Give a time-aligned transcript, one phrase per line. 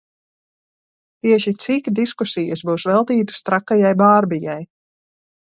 [1.27, 4.59] Tieši cik diskusijas būs veltītas trakajai Bārbijai?